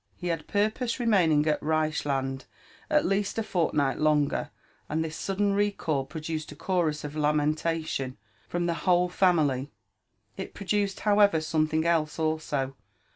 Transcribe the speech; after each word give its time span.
He 0.15 0.29
had 0.29 0.47
purposed 0.47 0.97
remaining 0.97 1.45
at 1.45 1.61
Reichiand 1.61 2.45
at 2.89 3.05
least 3.05 3.37
a 3.37 3.43
fortnight 3.43 3.99
longer, 3.99 4.49
and 4.89 5.05
this 5.05 5.15
sudden 5.15 5.53
recall 5.53 6.05
produced 6.05 6.51
a 6.51 6.55
chorus 6.55 7.03
of 7.03 7.15
lamentation 7.15 8.17
from 8.49 8.65
the 8.65 8.73
whole 8.89 9.09
family. 9.09 9.69
It 10.37 10.55
produced, 10.55 11.01
however, 11.01 11.39
something 11.39 11.85
else 11.85 12.17
also. 12.17 12.73